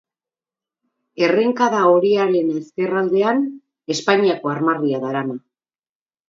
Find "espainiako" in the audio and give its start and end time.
3.97-4.53